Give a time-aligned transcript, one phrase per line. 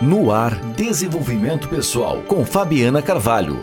[0.00, 3.60] No ar, Desenvolvimento Pessoal, com Fabiana Carvalho.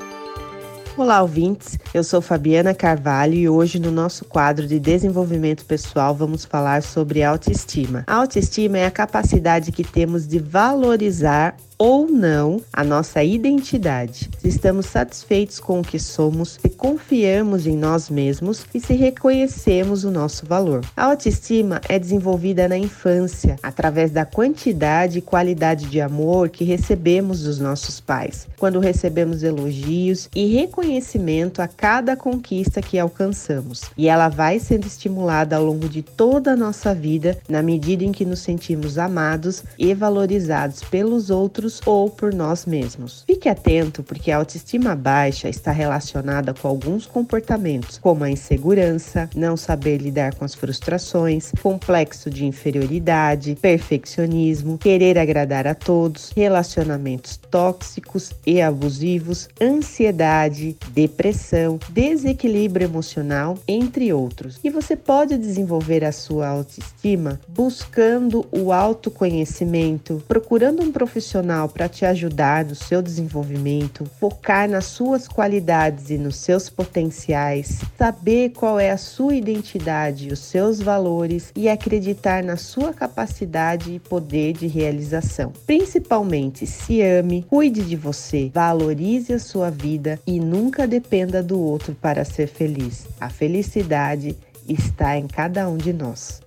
[0.97, 1.79] Olá, ouvintes.
[1.93, 7.23] Eu sou Fabiana Carvalho e hoje no nosso quadro de desenvolvimento pessoal vamos falar sobre
[7.23, 8.03] autoestima.
[8.05, 14.47] A autoestima é a capacidade que temos de valorizar ou não a nossa identidade, se
[14.47, 20.11] estamos satisfeitos com o que somos, se confiamos em nós mesmos e se reconhecemos o
[20.11, 20.85] nosso valor.
[20.95, 27.43] A autoestima é desenvolvida na infância, através da quantidade e qualidade de amor que recebemos
[27.43, 33.83] dos nossos pais, quando recebemos elogios e reconhecimento a cada conquista que alcançamos.
[33.97, 38.11] E ela vai sendo estimulada ao longo de toda a nossa vida, na medida em
[38.11, 43.23] que nos sentimos amados e valorizados pelos outros outros ou por nós mesmos.
[43.25, 49.57] Fique atento porque a autoestima baixa está relacionada com alguns comportamentos, como a insegurança, não
[49.57, 58.31] saber lidar com as frustrações, complexo de inferioridade, perfeccionismo, querer agradar a todos, relacionamentos tóxicos
[58.45, 64.59] e abusivos, ansiedade, depressão, desequilíbrio emocional, entre outros.
[64.63, 71.87] E você pode desenvolver a sua autoestima buscando o autoconhecimento, procurando um profissional profissional para
[71.87, 78.79] te ajudar no seu desenvolvimento, focar nas suas qualidades e nos seus potenciais, saber qual
[78.79, 84.67] é a sua identidade, os seus valores e acreditar na sua capacidade e poder de
[84.67, 85.53] realização.
[85.65, 91.95] Principalmente, se ame, cuide de você, valorize a sua vida e nunca dependa do outro
[91.95, 93.05] para ser feliz.
[93.19, 94.35] A felicidade
[94.67, 96.41] está em cada um de nós.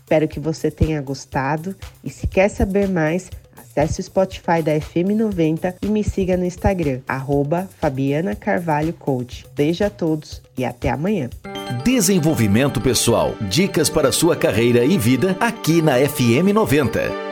[0.00, 3.30] Espero que você tenha gostado e se quer saber mais,
[3.70, 9.46] Acesse o Spotify da FM90 e me siga no Instagram, arroba Fabiana Carvalho Coach.
[9.54, 11.30] Beijo a todos e até amanhã.
[11.84, 13.34] Desenvolvimento Pessoal.
[13.48, 17.27] Dicas para sua carreira e vida aqui na FM90.